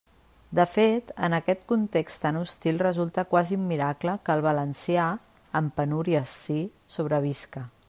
[0.59, 5.05] De fet, en aquest context tan hostil resulta quasi un «miracle» que el valencià
[5.61, 6.61] —amb penúries, sí—
[6.97, 7.67] sobrevisca.